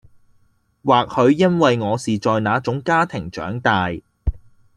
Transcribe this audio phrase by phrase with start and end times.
[0.83, 3.91] 或許因為我是在那種家庭長大